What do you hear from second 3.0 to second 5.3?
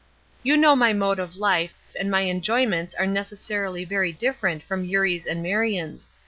necessarily very different from Eurie's